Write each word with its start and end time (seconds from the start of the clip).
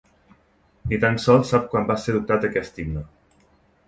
Ni 0.93 0.97
tan 1.03 1.19
sols 1.25 1.45
se 1.51 1.55
sap 1.55 1.67
quan 1.73 1.85
va 1.91 1.97
ser 2.05 2.13
adoptat 2.15 2.47
aquest 2.49 2.81
himne. 2.85 3.05